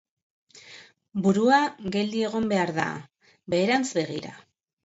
[1.27, 1.59] Burua
[1.97, 2.89] geldi egon behar da,
[3.55, 4.35] beherantz begira.